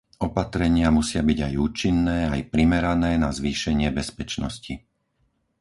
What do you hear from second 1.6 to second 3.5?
účinné aj primerané na